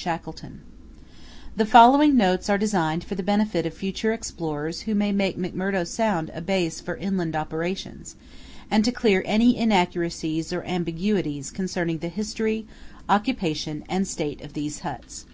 SHACKLETON 0.00 0.60
The 1.56 1.66
following 1.66 2.16
notes 2.16 2.48
are 2.48 2.56
designed 2.56 3.02
for 3.02 3.16
the 3.16 3.22
benefit 3.24 3.66
of 3.66 3.74
future 3.74 4.12
explorers 4.12 4.82
who 4.82 4.94
may 4.94 5.10
make 5.10 5.36
McMurdo 5.36 5.84
Sound 5.88 6.30
a 6.32 6.40
base 6.40 6.80
for 6.80 6.94
inland 6.94 7.34
operations, 7.34 8.14
and 8.70 8.84
to 8.84 8.92
clear 8.92 9.24
any 9.26 9.56
inaccuracies 9.56 10.52
or 10.52 10.62
ambiguities 10.62 11.50
concerning 11.50 11.98
the 11.98 12.10
history, 12.10 12.64
occupation, 13.08 13.82
and 13.88 14.06
state 14.06 14.40
of 14.40 14.52
these 14.52 14.78
huts. 14.86 15.26